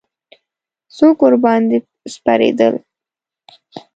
څوک 0.95 1.17
ورباندې 1.25 1.77
سپرېدل. 2.13 2.75